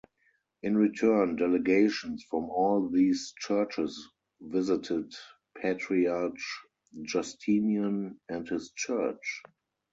[0.63, 4.09] In return, delegations from all these churches
[4.41, 5.13] visited
[5.61, 6.37] Patriarch
[7.03, 9.43] Justinian and his church.